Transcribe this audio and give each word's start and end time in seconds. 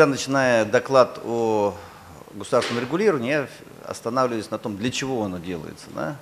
всегда 0.00 0.12
начиная 0.12 0.64
доклад 0.64 1.20
о 1.26 1.74
государственном 2.32 2.82
регулировании, 2.82 3.32
я 3.32 3.48
останавливаюсь 3.86 4.50
на 4.50 4.56
том, 4.56 4.78
для 4.78 4.90
чего 4.90 5.24
оно 5.24 5.36
делается. 5.36 5.88
Да? 5.94 6.16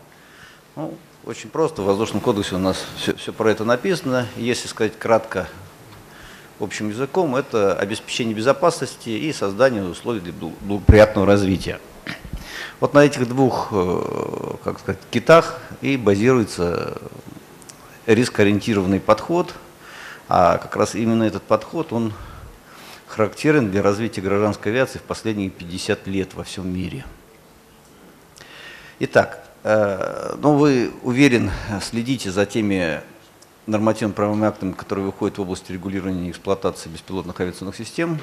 Ну, 0.74 0.98
очень 1.24 1.48
просто, 1.48 1.82
в 1.82 1.84
Воздушном 1.84 2.20
кодексе 2.20 2.56
у 2.56 2.58
нас 2.58 2.84
все, 2.96 3.14
все 3.14 3.32
про 3.32 3.52
это 3.52 3.64
написано. 3.64 4.26
Если 4.36 4.66
сказать 4.66 4.98
кратко, 4.98 5.46
общим 6.58 6.88
языком, 6.88 7.36
это 7.36 7.72
обеспечение 7.72 8.34
безопасности 8.34 9.10
и 9.10 9.32
создание 9.32 9.84
условий 9.84 10.18
для 10.18 10.32
благоприятного 10.32 11.28
развития. 11.28 11.78
Вот 12.80 12.94
на 12.94 13.04
этих 13.04 13.28
двух, 13.28 13.68
э, 13.70 14.54
как 14.64 14.80
сказать, 14.80 14.98
китах 15.12 15.60
и 15.82 15.96
базируется 15.96 16.98
рискоориентированный 18.06 18.98
подход, 18.98 19.54
а 20.28 20.58
как 20.58 20.74
раз 20.74 20.96
именно 20.96 21.22
этот 21.22 21.44
подход, 21.44 21.92
он 21.92 22.12
характерен 23.08 23.70
для 23.70 23.82
развития 23.82 24.20
гражданской 24.20 24.70
авиации 24.70 24.98
в 24.98 25.02
последние 25.02 25.50
50 25.50 26.06
лет 26.06 26.34
во 26.34 26.44
всем 26.44 26.72
мире. 26.72 27.04
Итак, 29.00 29.44
э, 29.64 30.36
ну 30.38 30.56
вы, 30.56 30.92
уверен, 31.02 31.50
следите 31.80 32.30
за 32.30 32.46
теми 32.46 33.00
нормативно-правовыми 33.66 34.46
актами, 34.46 34.72
которые 34.72 35.06
выходят 35.06 35.38
в 35.38 35.42
области 35.42 35.72
регулирования 35.72 36.28
и 36.28 36.30
эксплуатации 36.30 36.88
беспилотных 36.88 37.38
авиационных 37.40 37.76
систем. 37.76 38.18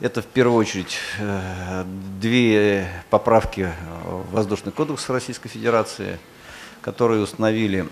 Это 0.00 0.20
в 0.20 0.26
первую 0.26 0.58
очередь 0.58 0.98
э, 1.18 1.84
две 2.20 2.88
поправки 3.10 3.72
в 4.04 4.32
Воздушный 4.32 4.72
кодекс 4.72 5.08
Российской 5.08 5.48
Федерации, 5.48 6.18
которые 6.82 7.22
установили 7.22 7.88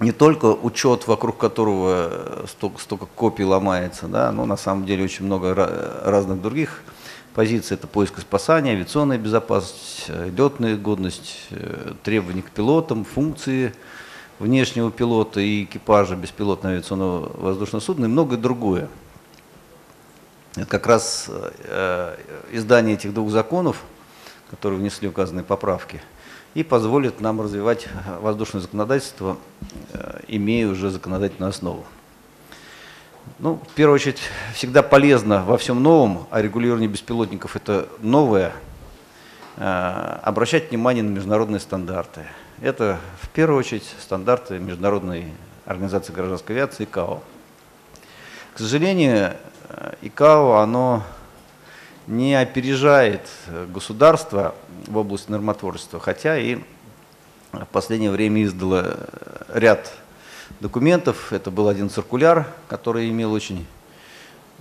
не 0.00 0.12
только 0.12 0.46
учет, 0.46 1.06
вокруг 1.06 1.38
которого 1.38 2.44
столько, 2.48 2.80
столько 2.80 3.06
копий 3.06 3.44
ломается, 3.44 4.08
да, 4.08 4.30
но 4.30 4.44
на 4.44 4.56
самом 4.56 4.84
деле 4.84 5.04
очень 5.04 5.24
много 5.24 5.54
разных 6.04 6.42
других 6.42 6.82
позиций. 7.34 7.76
Это 7.76 7.86
поиск 7.86 8.18
и 8.18 8.20
спасание, 8.20 8.74
авиационная 8.74 9.18
безопасность, 9.18 10.08
летная 10.08 10.76
годность, 10.76 11.46
э, 11.50 11.94
требования 12.02 12.42
к 12.42 12.50
пилотам, 12.50 13.04
функции 13.04 13.72
внешнего 14.38 14.90
пилота 14.90 15.40
и 15.40 15.64
экипажа 15.64 16.14
беспилотного 16.14 16.74
авиационного 16.74 17.40
воздушного 17.40 17.82
судна 17.82 18.04
и 18.04 18.08
многое 18.08 18.38
другое. 18.38 18.88
Это 20.56 20.66
как 20.66 20.86
раз 20.86 21.30
э, 21.30 22.16
издание 22.52 22.96
этих 22.96 23.14
двух 23.14 23.30
законов, 23.30 23.82
которые 24.50 24.78
внесли 24.78 25.08
указанные 25.08 25.44
поправки– 25.44 26.02
и 26.56 26.62
позволит 26.62 27.20
нам 27.20 27.42
развивать 27.42 27.86
воздушное 28.22 28.62
законодательство, 28.62 29.36
э, 29.92 30.20
имея 30.26 30.68
уже 30.68 30.88
законодательную 30.88 31.50
основу. 31.50 31.84
Ну, 33.38 33.60
в 33.70 33.74
первую 33.74 33.96
очередь, 33.96 34.20
всегда 34.54 34.82
полезно 34.82 35.44
во 35.44 35.58
всем 35.58 35.82
новом, 35.82 36.26
а 36.30 36.40
регулирование 36.40 36.88
беспилотников 36.88 37.56
это 37.56 37.86
новое, 38.00 38.54
э, 39.58 40.18
обращать 40.22 40.70
внимание 40.70 41.04
на 41.04 41.10
международные 41.10 41.60
стандарты. 41.60 42.22
Это 42.62 43.00
в 43.20 43.28
первую 43.28 43.58
очередь 43.58 43.84
стандарты 44.00 44.58
Международной 44.58 45.34
организации 45.66 46.14
гражданской 46.14 46.56
авиации 46.56 46.84
ИКАО. 46.84 47.22
К 48.54 48.58
сожалению, 48.58 49.34
э, 49.68 49.94
ИКАО, 50.00 50.54
оно 50.62 51.02
не 52.06 52.34
опережает 52.34 53.22
государство 53.68 54.54
в 54.86 54.96
области 54.96 55.30
нормотворчества, 55.30 56.00
хотя 56.00 56.38
и 56.38 56.58
в 57.52 57.66
последнее 57.66 58.10
время 58.10 58.44
издало 58.44 58.96
ряд 59.52 59.92
документов. 60.60 61.32
Это 61.32 61.50
был 61.50 61.68
один 61.68 61.90
циркуляр, 61.90 62.46
который 62.68 63.08
имел 63.10 63.32
очень, 63.32 63.66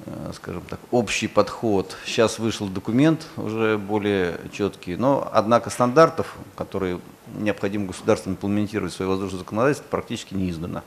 э, 0.05 0.31
скажем 0.33 0.63
так, 0.69 0.79
общий 0.91 1.27
подход. 1.27 1.95
Сейчас 2.05 2.39
вышел 2.39 2.67
документ 2.67 3.27
уже 3.37 3.77
более 3.77 4.39
четкий, 4.51 4.95
но 4.95 5.29
однако 5.31 5.69
стандартов, 5.69 6.35
которые 6.55 6.99
необходимо 7.37 7.87
государством 7.87 8.33
имплементировать 8.33 8.93
в 8.93 8.95
свое 8.95 9.09
воздушное 9.09 9.39
законодательство, 9.39 9.87
практически 9.89 10.33
не 10.33 10.49
издано. 10.49 10.81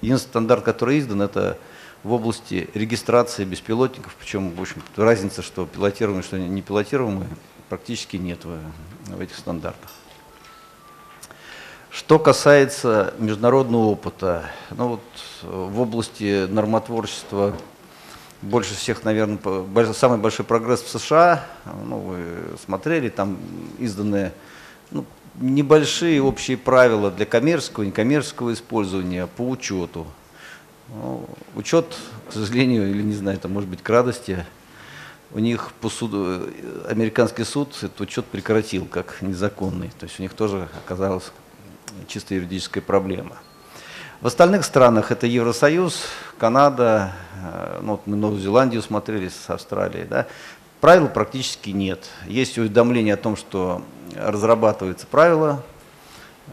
Единственный 0.00 0.30
стандарт, 0.30 0.64
который 0.64 0.98
издан, 0.98 1.22
это 1.22 1.58
в 2.04 2.12
области 2.12 2.68
регистрации 2.74 3.44
беспилотников, 3.44 4.14
причем, 4.20 4.54
в 4.54 4.60
общем, 4.60 4.82
разница, 4.94 5.42
что 5.42 5.66
пилотируемые, 5.66 6.22
что 6.22 6.38
не 6.38 6.62
пилотируемые, 6.62 7.28
практически 7.70 8.18
нет 8.18 8.44
в, 8.44 8.58
в 9.06 9.20
этих 9.20 9.36
стандартах. 9.36 9.90
Что 11.90 12.18
касается 12.18 13.14
международного 13.18 13.86
опыта, 13.86 14.50
ну 14.70 14.88
вот 14.88 15.00
в 15.42 15.80
области 15.80 16.46
нормотворчества 16.46 17.56
больше 18.42 18.74
всех, 18.74 19.04
наверное, 19.04 19.38
самый 19.94 20.18
большой 20.18 20.44
прогресс 20.44 20.82
в 20.82 20.98
США, 20.98 21.46
ну, 21.86 21.98
вы 21.98 22.18
смотрели, 22.62 23.08
там 23.08 23.38
изданные 23.78 24.34
ну, 24.90 25.06
небольшие 25.36 26.20
общие 26.20 26.58
правила 26.58 27.10
для 27.10 27.24
коммерческого 27.24 27.84
и 27.84 27.86
некоммерческого 27.86 28.52
использования 28.52 29.26
по 29.26 29.48
учету 29.48 30.06
ну, 30.88 31.26
учет, 31.54 31.86
к 32.28 32.32
сожалению, 32.32 32.90
или 32.90 33.02
не 33.02 33.14
знаю, 33.14 33.38
это 33.38 33.48
может 33.48 33.68
быть 33.68 33.82
к 33.82 33.88
радости, 33.88 34.44
у 35.32 35.40
них 35.40 35.72
по 35.80 35.88
суду, 35.88 36.42
американский 36.88 37.44
суд 37.44 37.76
этот 37.82 38.00
учет 38.00 38.24
прекратил 38.24 38.86
как 38.86 39.20
незаконный. 39.20 39.90
То 39.98 40.06
есть 40.06 40.20
у 40.20 40.22
них 40.22 40.32
тоже 40.32 40.68
оказалась 40.84 41.32
чисто 42.06 42.34
юридическая 42.34 42.82
проблема. 42.82 43.36
В 44.20 44.26
остальных 44.28 44.64
странах 44.64 45.10
это 45.10 45.26
Евросоюз, 45.26 46.02
Канада, 46.38 47.12
э, 47.42 47.80
ну, 47.82 47.92
вот 47.92 48.06
мы 48.06 48.16
Новую 48.16 48.40
Зеландию 48.40 48.80
смотрели 48.80 49.28
с 49.28 49.50
Австралией, 49.50 50.06
да, 50.06 50.26
правил 50.80 51.08
практически 51.08 51.70
нет. 51.70 52.08
Есть 52.26 52.56
уведомление 52.56 53.14
о 53.14 53.18
том, 53.18 53.36
что 53.36 53.82
разрабатываются 54.14 55.06
правила, 55.06 55.62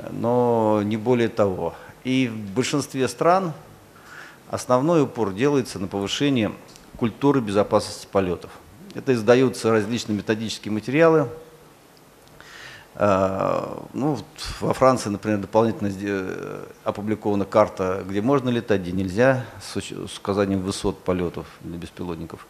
но 0.09 0.81
не 0.83 0.97
более 0.97 1.29
того. 1.29 1.75
И 2.03 2.27
в 2.27 2.53
большинстве 2.53 3.07
стран 3.07 3.53
Основной 4.51 5.03
упор 5.03 5.31
делается 5.31 5.79
на 5.79 5.87
повышение 5.87 6.51
культуры 6.97 7.39
безопасности 7.39 8.05
полетов. 8.11 8.51
Это 8.93 9.13
издаются 9.13 9.71
различные 9.71 10.17
методические 10.17 10.73
материалы. 10.73 11.29
А, 12.95 13.81
ну, 13.93 14.19
во 14.59 14.73
Франции, 14.73 15.09
например, 15.09 15.39
дополнительно 15.39 15.89
э, 15.97 16.65
опубликована 16.83 17.45
карта, 17.45 18.03
где 18.05 18.21
можно 18.21 18.49
летать, 18.49 18.81
где 18.81 18.91
нельзя, 18.91 19.45
с 19.61 20.17
указанием 20.17 20.61
высот 20.61 20.99
полетов 20.99 21.47
для 21.61 21.77
беспилотников. 21.77 22.45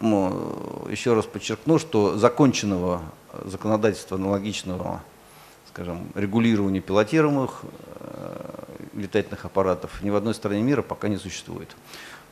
Ну, 0.00 0.86
еще 0.90 1.14
раз 1.14 1.24
подчеркну, 1.24 1.78
что 1.78 2.18
законченного 2.18 3.00
законодательства 3.46 4.18
аналогичного 4.18 5.00
скажем, 5.74 6.06
регулирования 6.14 6.80
пилотируемых 6.80 7.62
э, 7.64 8.13
летательных 8.94 9.44
аппаратов 9.44 10.02
ни 10.02 10.10
в 10.10 10.16
одной 10.16 10.34
стране 10.34 10.62
мира 10.62 10.82
пока 10.82 11.08
не 11.08 11.16
существует. 11.16 11.76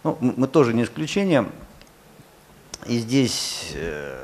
Ну, 0.04 0.18
мы 0.20 0.46
тоже 0.48 0.74
не 0.74 0.82
исключение. 0.82 1.48
И 2.86 2.98
здесь 2.98 3.72
э, 3.74 4.18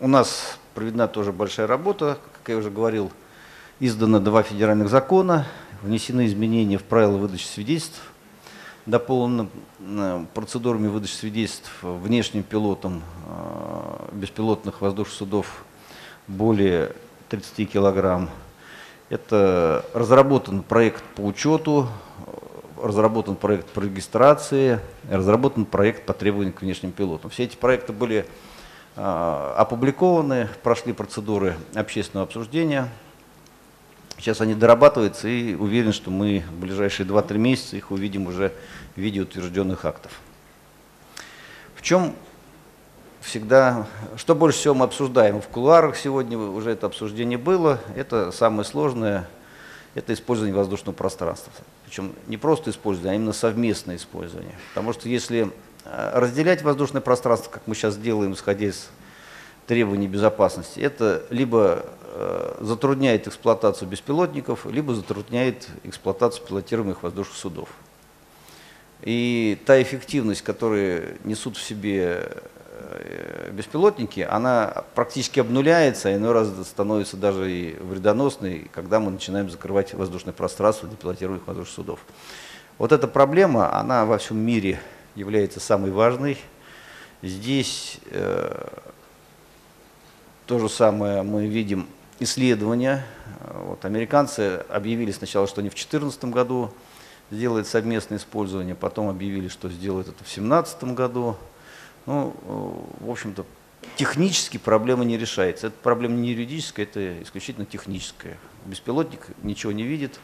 у 0.00 0.06
нас 0.06 0.58
проведена 0.74 1.08
тоже 1.08 1.32
большая 1.32 1.66
работа, 1.66 2.18
как 2.34 2.48
я 2.48 2.56
уже 2.56 2.70
говорил, 2.70 3.10
издано 3.80 4.20
два 4.20 4.42
федеральных 4.44 4.88
закона, 4.88 5.46
внесены 5.82 6.26
изменения 6.26 6.78
в 6.78 6.84
правила 6.84 7.16
выдачи 7.16 7.46
свидетельств, 7.46 8.00
дополнены 8.86 9.48
э, 9.80 10.24
процедурами 10.34 10.86
выдачи 10.86 11.12
свидетельств 11.12 11.70
внешним 11.82 12.44
пилотам 12.44 13.02
э, 13.26 14.08
беспилотных 14.12 14.80
воздушных 14.80 15.16
судов 15.16 15.64
более 16.28 16.94
30 17.28 17.70
килограмм 17.70 18.30
это 19.12 19.84
разработан 19.92 20.62
проект 20.62 21.04
по 21.16 21.20
учету, 21.20 21.86
разработан 22.82 23.36
проект 23.36 23.68
по 23.68 23.80
регистрации, 23.80 24.80
разработан 25.10 25.66
проект 25.66 26.06
по 26.06 26.14
требованиям 26.14 26.54
к 26.54 26.62
внешним 26.62 26.92
пилотам. 26.92 27.28
Все 27.28 27.44
эти 27.44 27.54
проекты 27.54 27.92
были 27.92 28.24
э, 28.96 29.54
опубликованы, 29.58 30.48
прошли 30.62 30.94
процедуры 30.94 31.56
общественного 31.74 32.26
обсуждения. 32.26 32.88
Сейчас 34.16 34.40
они 34.40 34.54
дорабатываются 34.54 35.28
и 35.28 35.54
уверен, 35.56 35.92
что 35.92 36.10
мы 36.10 36.42
в 36.50 36.60
ближайшие 36.60 37.06
2-3 37.06 37.36
месяца 37.36 37.76
их 37.76 37.90
увидим 37.90 38.28
уже 38.28 38.50
в 38.96 38.98
виде 38.98 39.20
утвержденных 39.20 39.84
актов. 39.84 40.12
В 41.74 41.82
чем 41.82 42.14
всегда, 43.22 43.86
что 44.16 44.34
больше 44.34 44.58
всего 44.58 44.74
мы 44.74 44.84
обсуждаем 44.84 45.40
в 45.40 45.48
кулуарах 45.48 45.96
сегодня, 45.96 46.36
уже 46.36 46.72
это 46.72 46.86
обсуждение 46.86 47.38
было, 47.38 47.80
это 47.96 48.32
самое 48.32 48.64
сложное, 48.64 49.28
это 49.94 50.12
использование 50.12 50.54
воздушного 50.56 50.94
пространства. 50.94 51.52
Причем 51.86 52.14
не 52.26 52.36
просто 52.36 52.70
использование, 52.70 53.12
а 53.12 53.14
именно 53.16 53.32
совместное 53.32 53.96
использование. 53.96 54.54
Потому 54.70 54.92
что 54.92 55.08
если 55.08 55.50
э, 55.84 56.10
разделять 56.18 56.62
воздушное 56.62 57.00
пространство, 57.00 57.50
как 57.50 57.62
мы 57.66 57.74
сейчас 57.74 57.96
делаем, 57.96 58.32
исходя 58.32 58.66
из 58.66 58.88
требований 59.66 60.08
безопасности, 60.08 60.80
это 60.80 61.24
либо 61.30 61.84
э, 62.04 62.56
затрудняет 62.60 63.28
эксплуатацию 63.28 63.88
беспилотников, 63.88 64.66
либо 64.66 64.94
затрудняет 64.94 65.68
эксплуатацию 65.84 66.46
пилотируемых 66.46 67.02
воздушных 67.02 67.36
судов. 67.36 67.68
И 69.02 69.58
та 69.66 69.82
эффективность, 69.82 70.42
которую 70.42 71.18
несут 71.24 71.56
в 71.56 71.62
себе 71.62 72.30
беспилотники, 73.52 74.20
она 74.20 74.84
практически 74.94 75.40
обнуляется, 75.40 76.14
иной 76.14 76.32
раз 76.32 76.48
становится 76.66 77.16
даже 77.16 77.50
и 77.50 77.76
вредоносной, 77.76 78.70
когда 78.72 79.00
мы 79.00 79.10
начинаем 79.10 79.50
закрывать 79.50 79.94
воздушное 79.94 80.32
пространство 80.32 80.88
для 80.88 80.96
пилотируемых 80.96 81.46
воздушных 81.46 81.74
судов. 81.74 82.00
Вот 82.78 82.92
эта 82.92 83.06
проблема, 83.06 83.78
она 83.78 84.04
во 84.04 84.18
всем 84.18 84.38
мире 84.38 84.80
является 85.14 85.60
самой 85.60 85.90
важной. 85.90 86.38
Здесь 87.22 87.98
э, 88.10 88.68
то 90.46 90.58
же 90.58 90.68
самое 90.68 91.22
мы 91.22 91.46
видим 91.46 91.86
исследования. 92.18 93.04
Вот, 93.40 93.84
американцы 93.84 94.64
объявили 94.68 95.12
сначала, 95.12 95.46
что 95.46 95.60
они 95.60 95.68
в 95.68 95.74
2014 95.74 96.24
году 96.26 96.72
сделают 97.30 97.66
совместное 97.66 98.18
использование, 98.18 98.74
потом 98.74 99.08
объявили, 99.08 99.48
что 99.48 99.68
сделают 99.68 100.08
это 100.08 100.18
в 100.18 100.28
2017 100.34 100.84
году. 100.84 101.36
Ну, 102.06 102.34
в 103.00 103.10
общем-то, 103.10 103.44
технически 103.96 104.58
проблема 104.58 105.04
не 105.04 105.18
решается. 105.18 105.68
Это 105.68 105.76
проблема 105.82 106.14
не 106.16 106.30
юридическая, 106.30 106.86
это 106.86 107.22
исключительно 107.22 107.66
техническая. 107.66 108.38
Беспилотник 108.66 109.28
ничего 109.42 109.72
не 109.72 109.84
видит, 109.84 110.20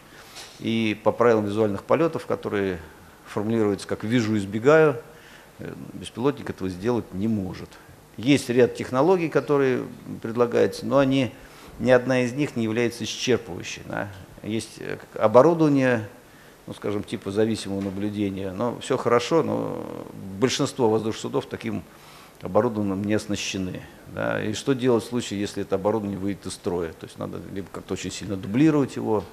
и 0.60 0.98
по 1.04 1.12
правилам 1.12 1.46
визуальных 1.46 1.84
полетов, 1.84 2.26
которые 2.26 2.78
формулируются 3.26 3.86
как 3.86 4.04
«вижу, 4.04 4.36
избегаю», 4.36 4.96
э, 5.58 5.72
беспилотник 5.92 6.50
этого 6.50 6.68
сделать 6.68 7.12
не 7.12 7.28
может. 7.28 7.68
Есть 8.16 8.48
ряд 8.48 8.74
технологий, 8.74 9.28
которые 9.28 9.84
предлагаются, 10.22 10.86
но 10.86 10.98
они, 10.98 11.32
ни 11.78 11.90
одна 11.90 12.22
из 12.22 12.32
них 12.32 12.56
не 12.56 12.64
является 12.64 13.04
исчерпывающей. 13.04 13.82
Да. 13.86 14.08
Есть 14.42 14.78
э, 14.78 14.98
оборудование, 15.14 16.08
ну, 16.68 16.74
скажем, 16.74 17.02
типа 17.02 17.30
зависимого 17.30 17.80
наблюдения. 17.80 18.52
Но 18.52 18.78
все 18.80 18.98
хорошо, 18.98 19.42
но 19.42 19.82
большинство 20.38 20.90
воздушных 20.90 21.22
судов 21.22 21.46
таким 21.46 21.82
оборудованием 22.42 23.02
не 23.02 23.14
оснащены. 23.14 23.80
Да? 24.14 24.44
И 24.44 24.52
что 24.52 24.74
делать 24.74 25.02
в 25.02 25.08
случае, 25.08 25.40
если 25.40 25.62
это 25.62 25.76
оборудование 25.76 26.18
выйдет 26.18 26.44
из 26.44 26.52
строя? 26.52 26.92
То 26.92 27.06
есть 27.06 27.18
надо 27.18 27.40
либо 27.54 27.68
как-то 27.72 27.94
очень 27.94 28.10
сильно 28.10 28.36
дублировать 28.36 28.96
его, 28.96 29.24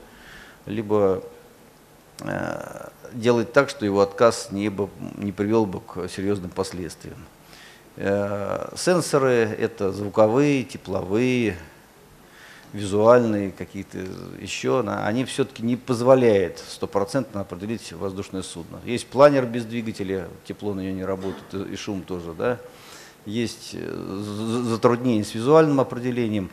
либо 0.65 1.23
э, 2.21 2.87
делать 3.11 3.51
так, 3.51 3.69
что 3.69 3.85
его 3.85 3.99
отказ 3.99 4.51
не, 4.51 4.69
бы, 4.69 4.89
не 5.17 5.33
привел 5.33 5.65
бы 5.65 5.81
к 5.81 6.07
серьезным 6.07 6.51
последствиям. 6.51 7.17
Э, 7.97 8.69
сенсоры– 8.77 9.33
это 9.59 9.91
звуковые, 9.91 10.63
тепловые, 10.63 11.57
визуальные 12.75 13.51
какие-то 13.51 13.99
еще, 14.39 14.83
они 14.85 15.23
все-таки 15.23 15.63
не 15.63 15.77
позволяют 15.77 16.59
стопроцентно 16.59 17.41
определить 17.41 17.93
воздушное 17.93 18.41
судно. 18.41 18.79
Есть 18.85 19.07
планер 19.07 19.45
без 19.45 19.65
двигателя, 19.65 20.27
тепло 20.45 20.73
на 20.73 20.81
нее 20.81 20.93
не 20.93 21.05
работает, 21.05 21.71
и 21.71 21.75
шум 21.77 22.03
тоже, 22.03 22.33
да. 22.33 22.59
Есть 23.25 23.71
э, 23.73 24.63
затруднения 24.65 25.23
с 25.23 25.33
визуальным 25.33 25.79
определением. 25.79 26.51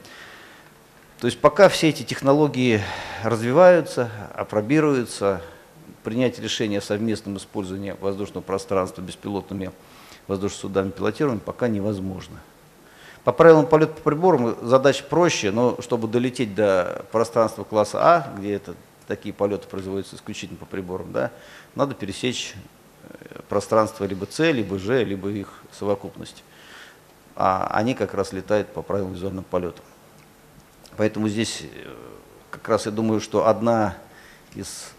То 1.18 1.26
есть 1.26 1.38
пока 1.38 1.68
все 1.68 1.88
эти 1.88 2.02
технологии 2.04 2.80
развиваются, 3.24 4.10
опробируются, 4.34 5.42
принять 6.04 6.38
решение 6.38 6.78
о 6.78 6.82
совместном 6.82 7.36
использовании 7.36 7.96
воздушного 8.00 8.42
пространства 8.42 9.02
беспилотными 9.02 9.72
воздушными 10.28 10.60
судами 10.60 10.90
пилотируемыми 10.90 11.40
пока 11.40 11.68
невозможно. 11.68 12.38
По 13.24 13.32
правилам 13.32 13.66
полета 13.66 13.92
по 13.92 14.10
приборам 14.10 14.56
задача 14.66 15.04
проще, 15.04 15.52
но 15.52 15.80
чтобы 15.80 16.08
долететь 16.08 16.56
до 16.56 17.04
пространства 17.12 17.62
класса 17.62 17.98
А, 18.00 18.34
где 18.36 18.54
это, 18.54 18.74
такие 19.06 19.32
полеты 19.32 19.68
производятся 19.68 20.16
исключительно 20.16 20.58
по 20.58 20.66
приборам, 20.66 21.12
да, 21.12 21.30
надо 21.76 21.94
пересечь 21.94 22.54
э, 23.04 23.40
пространство 23.48 24.04
либо 24.04 24.26
С, 24.28 24.50
либо 24.50 24.76
Ж, 24.76 25.04
либо 25.04 25.30
их 25.30 25.62
совокупность. 25.70 26.42
А 27.36 27.68
они 27.72 27.94
как 27.94 28.12
раз 28.14 28.32
летают 28.32 28.68
по 28.72 28.82
правилам 28.82 29.12
визуального 29.12 29.44
полета. 29.44 29.82
Поэтому 30.96 31.28
здесь 31.28 31.62
э, 31.62 31.94
как 32.50 32.68
раз 32.68 32.86
я 32.86 32.92
думаю, 32.92 33.20
что 33.20 33.46
одна 33.46 33.96
из, 34.56 34.90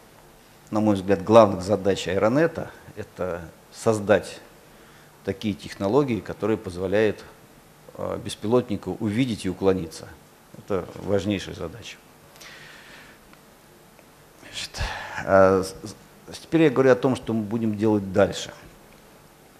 на 0.71 0.79
мой 0.79 0.95
взгляд, 0.95 1.25
главных 1.25 1.61
задач 1.61 2.07
аэронета– 2.07 2.71
это 2.95 3.41
создать 3.73 4.39
такие 5.25 5.53
технологии, 5.53 6.21
которые 6.21 6.57
позволяют 6.57 7.23
Э, 7.95 8.19
беспилотнику 8.23 8.97
увидеть 8.99 9.45
и 9.45 9.49
уклониться. 9.49 10.07
Это 10.57 10.87
важнейшая 10.95 11.53
задача. 11.53 11.97
Значит, 14.41 14.81
а 15.25 15.63
теперь 16.31 16.63
я 16.63 16.69
говорю 16.71 16.91
о 16.91 16.95
том, 16.95 17.15
что 17.15 17.33
мы 17.33 17.43
будем 17.43 17.77
делать 17.77 18.11
дальше. 18.11 18.51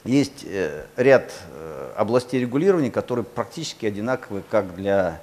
Есть 0.03 0.45
э, 0.45 0.87
ряд 0.95 1.31
э, 1.51 1.93
областей 1.95 2.41
регулирования, 2.41 2.89
которые 2.89 3.23
практически 3.23 3.85
одинаковые 3.85 4.43
как 4.49 4.75
для 4.75 5.21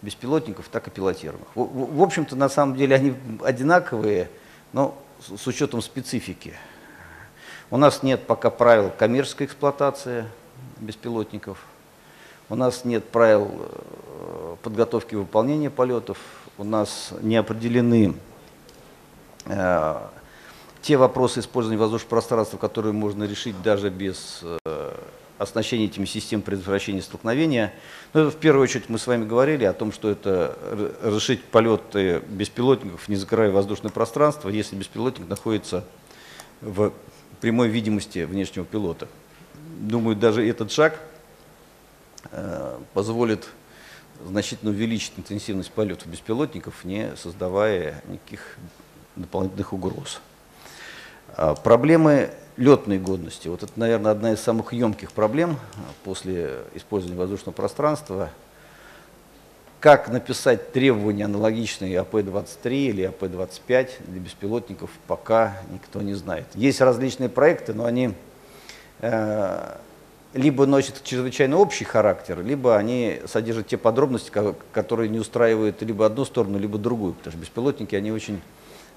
беспилотников, 0.00 0.68
так 0.68 0.88
и 0.88 0.90
пилотируемых. 0.90 1.48
В, 1.54 2.02
общем-то, 2.02 2.34
на 2.34 2.48
самом 2.48 2.76
деле 2.76 2.96
они 2.96 3.14
одинаковые, 3.44 4.30
но 4.72 4.96
с 5.20 5.46
учетом 5.46 5.82
специфики. 5.82 6.54
У 7.70 7.76
нас 7.76 8.02
нет 8.02 8.26
пока 8.26 8.48
правил 8.48 8.90
коммерческой 8.90 9.46
эксплуатации 9.46 10.24
беспилотников– 10.80 11.62
у 12.50 12.56
нас 12.56 12.84
нет 12.84 13.04
правил 13.04 13.50
э, 13.58 14.56
подготовки 14.62 15.14
и 15.14 15.16
выполнения 15.16 15.70
полетов, 15.70 16.18
у 16.56 16.64
нас 16.64 17.12
не 17.20 17.36
определены 17.36 18.14
э, 19.44 19.96
те 20.82 20.96
вопросы 20.96 21.40
использования 21.40 21.78
воздушного 21.78 22.10
пространства, 22.10 22.56
которые 22.56 22.92
можно 22.92 23.24
решить 23.24 23.60
даже 23.62 23.90
без 23.90 24.40
э, 24.42 24.94
оснащения 25.36 25.86
этими 25.86 26.06
систем 26.06 26.40
предотвращения 26.40 27.02
столкновения. 27.02 27.74
Но 28.14 28.22
это 28.22 28.30
в 28.30 28.36
первую 28.36 28.62
очередь 28.62 28.88
мы 28.88 28.98
с 28.98 29.06
вами 29.06 29.26
говорили 29.26 29.64
о 29.64 29.74
том, 29.74 29.92
что 29.92 30.10
это 30.10 30.56
разрешить 31.02 31.44
полеты 31.44 32.22
беспилотников, 32.28 33.08
не 33.08 33.16
закрывая 33.16 33.50
воздушное 33.50 33.92
пространство, 33.92 34.48
если 34.48 34.74
беспилотник 34.74 35.28
находится 35.28 35.84
в 36.62 36.92
прямой 37.40 37.68
видимости 37.68 38.24
внешнего 38.24 38.64
пилота. 38.64 39.06
Думаю, 39.80 40.16
даже 40.16 40.48
этот 40.48 40.72
шаг– 40.72 40.98
позволит 42.94 43.48
значительно 44.24 44.70
увеличить 44.70 45.12
интенсивность 45.16 45.70
полетов 45.70 46.08
беспилотников, 46.08 46.84
не 46.84 47.14
создавая 47.16 48.02
никаких 48.08 48.56
дополнительных 49.16 49.72
угроз. 49.72 50.20
А 51.36 51.54
проблемы 51.54 52.30
летной 52.56 52.98
годности. 52.98 53.48
Вот 53.48 53.62
это, 53.62 53.72
наверное, 53.76 54.12
одна 54.12 54.32
из 54.32 54.40
самых 54.40 54.72
емких 54.72 55.12
проблем 55.12 55.56
после 56.04 56.58
использования 56.74 57.18
воздушного 57.18 57.54
пространства. 57.54 58.30
Как 59.80 60.08
написать 60.08 60.72
требования 60.72 61.26
аналогичные 61.26 62.00
АП-23 62.00 62.72
или 62.72 63.02
АП-25 63.04 63.90
для 64.08 64.20
беспилотников, 64.20 64.90
пока 65.06 65.56
никто 65.70 66.02
не 66.02 66.14
знает. 66.14 66.46
Есть 66.54 66.80
различные 66.80 67.28
проекты, 67.28 67.74
но 67.74 67.84
они 67.84 68.12
э, 69.00 69.76
либо 70.34 70.66
носят 70.66 71.02
чрезвычайно 71.04 71.56
общий 71.56 71.84
характер, 71.84 72.42
либо 72.42 72.76
они 72.76 73.20
содержат 73.26 73.68
те 73.68 73.78
подробности, 73.78 74.30
которые 74.72 75.08
не 75.08 75.18
устраивают 75.18 75.80
либо 75.82 76.04
одну 76.04 76.24
сторону, 76.24 76.58
либо 76.58 76.78
другую. 76.78 77.14
Потому 77.14 77.32
что 77.32 77.40
беспилотники, 77.40 77.94
они 77.94 78.12
очень 78.12 78.40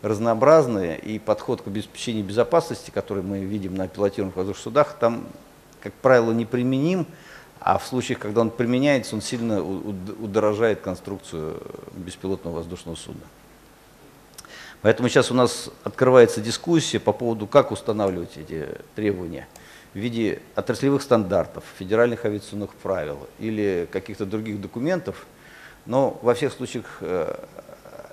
разнообразные, 0.02 1.00
и 1.00 1.20
подход 1.20 1.62
к 1.62 1.68
обеспечению 1.68 2.26
безопасности, 2.26 2.92
который 2.92 3.24
мы 3.24 3.40
видим 3.40 3.76
на 3.76 3.88
пилотируемых 3.88 4.36
воздушных 4.36 4.64
судах, 4.64 4.98
там, 5.00 5.26
как 5.82 5.94
правило, 5.94 6.32
неприменим, 6.32 7.06
а 7.60 7.78
в 7.78 7.86
случаях, 7.86 8.20
когда 8.20 8.42
он 8.42 8.50
применяется, 8.50 9.16
он 9.16 9.22
сильно 9.22 9.64
удорожает 9.64 10.82
конструкцию 10.82 11.62
беспилотного 11.94 12.56
воздушного 12.56 12.96
судна. 12.96 13.22
Поэтому 14.82 15.08
сейчас 15.10 15.30
у 15.30 15.36
нас 15.36 15.70
открывается 15.84 16.42
дискуссия 16.42 17.00
по 17.00 17.14
поводу, 17.14 17.46
как 17.46 17.72
устанавливать 17.72 18.36
эти 18.38 18.68
требования– 18.96 19.48
в 19.94 19.98
виде 19.98 20.42
отраслевых 20.56 21.02
стандартов, 21.02 21.64
федеральных 21.78 22.26
авиационных 22.26 22.74
правил 22.76 23.28
или 23.40 23.88
каких-то 23.92 24.26
других 24.26 24.62
документов, 24.62 25.26
но 25.86 26.18
во 26.22 26.34
всех 26.34 26.54
случаях 26.54 26.98
э, 27.02 27.36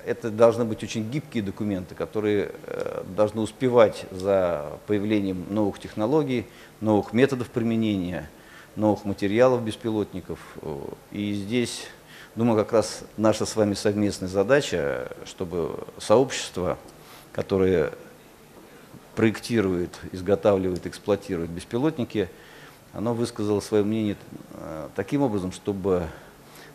это 0.05 0.29
должны 0.29 0.65
быть 0.65 0.83
очень 0.83 1.09
гибкие 1.09 1.43
документы, 1.43 1.95
которые 1.95 2.51
э, 2.65 3.03
должны 3.15 3.41
успевать 3.41 4.05
за 4.11 4.65
появлением 4.87 5.45
новых 5.49 5.79
технологий, 5.79 6.47
новых 6.81 7.13
методов 7.13 7.47
применения, 7.49 8.29
новых 8.75 9.05
материалов 9.05 9.61
беспилотников. 9.61 10.39
И 11.11 11.33
здесь, 11.33 11.87
думаю, 12.35 12.57
как 12.57 12.73
раз 12.73 13.03
наша 13.17 13.45
с 13.45 13.55
вами 13.55 13.73
совместная 13.73 14.29
задача, 14.29 15.11
чтобы 15.25 15.79
сообщество, 15.97 16.77
которое 17.31 17.91
проектирует, 19.19 19.99
изготавливает, 20.13 20.87
эксплуатирует 20.87 21.49
беспилотники, 21.49 22.29
оно 22.93 23.13
высказало 23.13 23.59
свое 23.59 23.83
мнение 23.83 24.15
э, 24.53 24.87
таким 24.95 25.23
образом, 25.23 25.51
чтобы 25.51 26.07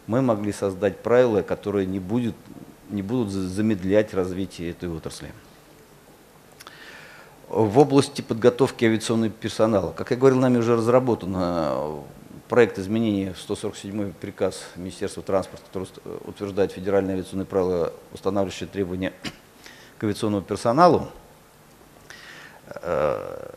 мы 0.06 0.20
могли 0.20 0.52
создать 0.52 0.98
правила, 0.98 1.40
которые 1.40 1.86
не, 1.86 2.00
будет, 2.00 2.34
не 2.90 3.00
будут 3.00 3.30
замедлять 3.30 4.12
развитие 4.12 4.72
этой 4.72 4.90
отрасли. 4.90 5.32
в 7.48 7.78
области 7.78 8.20
подготовки 8.20 8.84
авиационного 8.84 9.30
персонала. 9.30 9.92
Как 9.92 10.10
я 10.10 10.18
говорил, 10.18 10.38
нами 10.38 10.58
уже 10.58 10.76
разработан 10.76 11.32
э, 11.34 12.00
проект 12.50 12.78
изменения 12.78 13.32
в 13.32 13.40
147 13.40 14.12
приказ 14.12 14.66
Министерства 14.76 15.22
транспорта, 15.22 15.64
который 15.64 15.88
утверждает 16.26 16.72
федеральные 16.72 17.14
авиационные 17.14 17.46
правила, 17.46 17.94
устанавливающие 18.12 18.68
требования 18.68 19.14
к 19.96 20.04
авиационному 20.04 20.42
персоналу. 20.42 21.08
Э, 22.66 23.50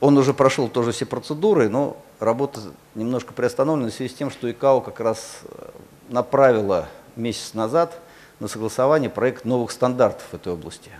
он 0.00 0.16
уже 0.16 0.32
прошел 0.32 0.68
тоже 0.68 0.92
все 0.92 1.06
процедуры, 1.06 1.68
но 1.68 1.96
работа 2.20 2.60
немножко 2.94 3.32
приостановлена 3.32 3.90
в 3.90 3.94
связи 3.94 4.12
с 4.12 4.16
тем, 4.16 4.30
что 4.30 4.50
ИКАО 4.50 4.80
как 4.80 5.00
раз 5.00 5.40
э, 5.44 5.70
направила 6.08 6.88
месяц 7.16 7.54
назад 7.54 7.98
на 8.38 8.46
согласование 8.46 9.10
проект 9.10 9.44
новых 9.44 9.72
стандартов 9.72 10.24
в 10.30 10.34
этой 10.34 10.52
области. 10.52 10.90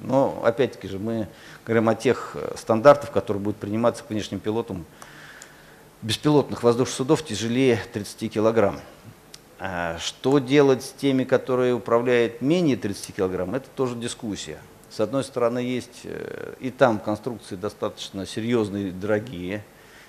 Но 0.00 0.42
опять-таки 0.44 0.88
же 0.88 0.98
мы 0.98 1.28
говорим 1.64 1.88
о 1.88 1.94
тех 1.94 2.32
э, 2.34 2.54
стандартах, 2.56 3.10
которые 3.12 3.42
будут 3.42 3.58
приниматься 3.58 4.04
к 4.04 4.10
внешним 4.10 4.40
пилотам 4.40 4.84
беспилотных 6.02 6.62
воздушных 6.62 6.94
судов 6.94 7.24
тяжелее 7.24 7.80
30 7.92 8.32
килограмм. 8.32 8.80
Что 9.98 10.38
делать 10.38 10.84
с 10.84 10.92
теми, 10.92 11.24
которые 11.24 11.72
управляют 11.72 12.42
менее 12.42 12.76
30 12.76 13.16
килограмм, 13.16 13.54
это 13.54 13.66
тоже 13.74 13.96
дискуссия. 13.96 14.58
С 14.90 15.00
одной 15.00 15.24
стороны, 15.24 15.58
есть 15.58 16.02
э, 16.04 16.54
и 16.60 16.70
там 16.70 16.98
конструкции 16.98 17.56
достаточно 17.56 18.24
серьезные, 18.24 18.92
дорогие, 18.92 19.64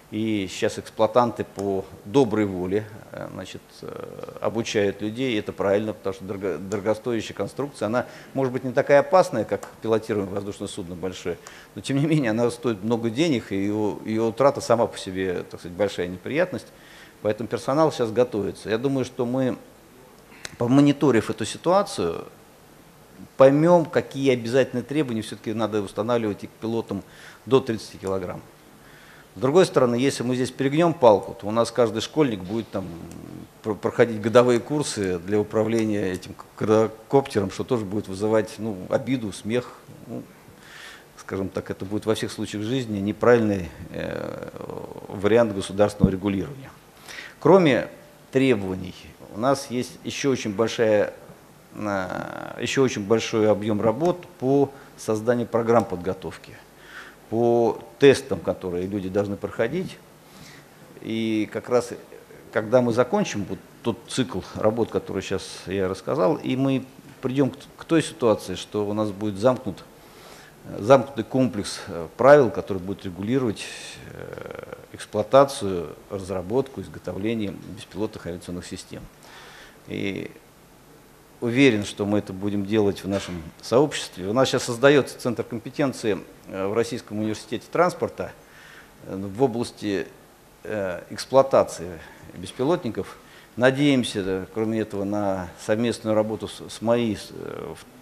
и 0.10 0.48
сейчас 0.50 0.80
эксплуатанты 0.80 1.44
по 1.44 1.84
доброй 2.06 2.46
воле 2.46 2.86
э, 3.12 3.28
значит, 3.34 3.62
э, 3.82 4.38
обучают 4.40 5.02
людей, 5.02 5.34
и 5.34 5.40
это 5.40 5.52
правильно, 5.52 5.94
потому 5.94 6.14
что 6.14 6.24
дорого, 6.24 6.58
дорогостоящая 6.58 7.34
конструкция, 7.34 7.88
она 7.88 8.06
может 8.34 8.54
быть 8.54 8.64
не 8.64 8.72
такая 8.72 9.00
опасная, 9.00 9.44
как 9.44 9.68
пилотируемое 9.82 10.36
воздушное 10.36 10.70
судно 10.70 10.96
большое, 10.96 11.38
но 11.76 11.82
тем 11.82 11.98
не 11.98 12.06
менее 12.06 12.32
она 12.32 12.50
стоит 12.52 12.84
много 12.84 13.10
денег, 13.10 13.52
и 13.52 13.56
ее, 13.56 13.98
ее 14.06 14.22
утрата 14.22 14.62
сама 14.62 14.88
по 14.88 14.98
себе, 14.98 15.44
так 15.50 15.60
сказать, 15.60 15.78
большая 15.78 16.08
неприятность. 16.08 16.68
Поэтому 17.22 17.50
персонал 17.50 17.92
сейчас 17.92 18.12
готовится. 18.12 18.70
Я 18.70 18.78
думаю, 18.78 19.04
что 19.04 19.26
мы, 19.26 19.58
помониторив 20.58 21.30
эту 21.30 21.46
ситуацию, 21.46 22.26
поймем, 23.38 23.86
какие 23.86 24.32
обязательные 24.34 24.84
требования 24.84 25.22
все-таки 25.22 25.54
надо 25.54 25.82
устанавливать 25.82 26.44
и 26.44 26.48
к 26.48 26.52
пилотам 26.52 27.04
до 27.46 27.60
30 27.60 28.00
килограмм. 28.00 28.42
С 29.36 29.40
другой 29.40 29.66
стороны, 29.66 29.96
если 29.96 30.24
мы 30.24 30.36
здесь 30.36 30.50
перегнем 30.50 30.94
палку, 30.94 31.36
то 31.40 31.48
у 31.48 31.52
нас 31.52 31.72
каждый 31.72 32.02
школьник 32.02 32.40
будет 32.40 32.70
там 32.72 32.88
проходить 33.76 34.20
годовые 34.22 34.60
курсы 34.60 35.20
для 35.20 35.40
управления 35.40 36.12
этим 36.12 36.34
квадрокоптером, 36.56 37.52
что 37.52 37.64
тоже 37.64 37.86
будет 37.86 38.08
вызывать 38.08 38.56
ну, 38.58 38.78
обиду, 38.90 39.32
смех. 39.32 39.74
Ну, 40.08 40.24
скажем 41.20 41.50
так, 41.50 41.70
это 41.70 41.86
будет 41.86 42.06
во 42.06 42.16
всех 42.16 42.32
случаях 42.32 42.64
жизни 42.64 43.00
неправильный 43.00 43.70
э, 43.92 44.50
вариант 45.10 45.54
государственного 45.54 46.12
регулирования. 46.12 46.72
Кроме 47.40 47.90
требований, 48.32 48.96
у 49.36 49.40
нас 49.40 49.70
есть 49.70 50.00
еще 50.04 50.30
очень, 50.30 50.54
большая, 50.54 51.14
еще 51.78 52.82
очень 52.82 53.06
большой 53.06 53.50
объем 53.50 53.82
работ 53.82 54.26
по 54.40 54.72
созданию 54.98 55.48
программ 55.48 55.86
подготовки– 55.86 56.54
по 57.30 57.80
тестам, 58.00 58.40
которые 58.40 58.88
люди 58.88 59.10
должны 59.10 59.36
проходить. 59.36 59.98
И 61.02 61.50
как 61.52 61.70
раз, 61.70 61.92
когда 62.52 62.82
мы 62.82 62.94
закончим 62.94 63.46
вот 63.46 63.60
тот 63.84 63.98
цикл 64.08 64.42
работ, 64.56 64.90
который 64.90 65.22
сейчас 65.22 65.44
я 65.68 65.88
рассказал, 65.88 66.36
и 66.36 66.56
мы 66.56 66.86
придем 67.22 67.52
к, 67.52 67.58
к 67.78 67.86
той 67.86 68.02
ситуации, 68.02 68.56
что 68.56 68.88
у 68.88 68.94
нас 68.94 69.12
будет 69.12 69.38
замкнут, 69.38 69.84
замкнутый 70.78 71.24
комплекс 71.24 71.82
э, 71.88 72.08
правил, 72.18 72.50
который 72.50 72.80
будет 72.80 73.06
регулировать 73.06 73.64
э, 74.12 74.74
эксплуатацию, 74.94 75.96
разработку, 76.10 76.82
изготовление 76.82 77.54
беспилотных 77.76 78.26
авиационных 78.28 78.66
систем. 78.66 79.04
И 79.88 80.32
уверен, 81.42 81.86
что 81.86 82.06
мы 82.06 82.20
это 82.20 82.34
будем 82.34 82.66
делать 82.66 83.04
в 83.04 83.08
нашем 83.08 83.42
сообществе. 83.62 84.28
У 84.28 84.34
нас 84.34 84.50
сейчас 84.50 84.64
создается 84.64 85.20
Центр 85.20 85.44
компетенции 85.44 86.20
э, 86.48 86.68
в 86.68 86.74
Российском 86.74 87.20
университете 87.20 87.66
транспорта 87.72 88.32
э, 89.06 89.16
в 89.16 89.44
области 89.44 90.08
э, 90.64 91.02
эксплуатации 91.10 92.00
беспилотников. 92.34 93.18
Надеемся, 93.56 94.48
кроме 94.54 94.82
этого, 94.82 95.04
на 95.04 95.50
совместную 95.66 96.16
работу 96.16 96.48
с 96.48 96.80
МАИ 96.80 97.16
с 97.16 97.32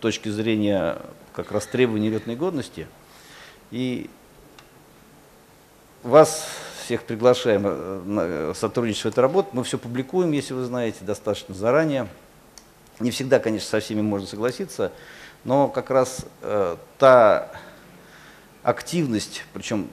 точки 0.02 0.28
зрения 0.28 0.98
как 1.34 1.54
раз 1.54 1.66
требований 1.66 2.10
летной 2.10 2.36
годности. 2.36 2.88
И 3.72 4.10
вас 6.04 6.46
всех 6.84 7.04
приглашаем 7.04 7.64
на 8.14 8.54
сотрудничество 8.54 9.10
в 9.10 9.12
этой 9.14 9.22
работе. 9.22 9.48
Мы 9.54 9.64
все 9.64 9.78
публикуем, 9.78 10.34
если 10.34 10.54
вы 10.54 10.66
знаете, 10.66 10.98
достаточно 11.06 11.56
заранее. 11.56 12.10
Не 13.00 13.12
всегда, 13.12 13.40
конечно, 13.40 13.68
со 13.68 13.80
всеми 13.80 14.02
можно 14.02 14.28
согласиться, 14.28 14.92
но 15.44 15.68
как 15.68 15.90
раз 15.90 16.26
э, 16.42 16.78
та 16.98 17.52
активность, 18.64 19.44
причем, 19.54 19.90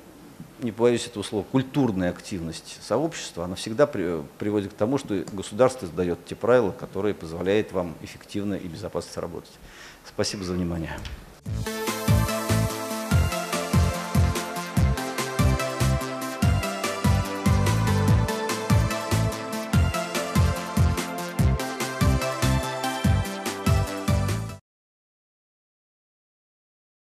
не 0.61 0.71
боюсь 0.71 1.07
этого 1.07 1.23
слова, 1.23 1.45
культурная 1.51 2.11
активность 2.11 2.79
сообщества, 2.81 3.45
она 3.45 3.57
всегда 3.57 3.87
при, 3.87 4.23
приводит 4.39 4.73
к 4.73 4.77
тому, 4.77 4.99
что 4.99 5.25
государство 5.33 5.87
издает 5.87 6.25
те 6.25 6.37
правила, 6.37 6.71
которые 6.71 7.15
позволяют 7.15 7.73
вам 7.73 7.95
эффективно 8.03 8.55
и 8.55 8.69
безопасно 8.69 9.21
работать. 9.21 9.53
Спасибо 10.07 10.45
за 10.45 10.53
внимание. 10.53 10.97